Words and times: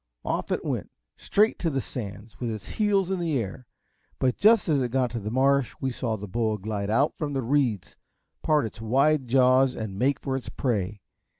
Off 0.25 0.51
it 0.51 0.65
went, 0.65 0.89
straight 1.15 1.59
to 1.59 1.69
the 1.69 1.79
sands, 1.79 2.39
with 2.39 2.49
its 2.49 2.65
heels 2.65 3.11
in 3.11 3.19
the 3.19 3.37
air, 3.37 3.67
but 4.17 4.35
just 4.35 4.67
as 4.67 4.81
it 4.81 4.89
got 4.89 5.11
to 5.11 5.19
the 5.19 5.29
marsh 5.29 5.75
we 5.79 5.91
saw 5.91 6.17
the 6.17 6.27
boa 6.27 6.57
glide 6.57 6.89
out 6.89 7.13
from 7.19 7.33
the 7.33 7.43
reeds, 7.43 7.95
part 8.41 8.65
its 8.65 8.81
wide 8.81 9.27
jaws 9.27 9.75
and 9.75 9.99
make 9.99 10.19
for 10.19 10.35
its 10.35 10.49
prey. 10.49 11.01